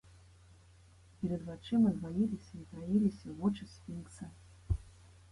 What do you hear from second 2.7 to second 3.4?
траіліся